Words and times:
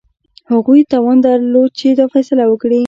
هغوی 0.51 0.81
توان 0.93 1.17
درلود 1.25 1.69
چې 1.79 1.87
دا 1.99 2.05
فیصله 2.13 2.43
وکړي. 2.47 2.79